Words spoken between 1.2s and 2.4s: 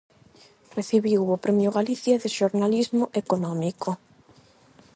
o Premio Galicia de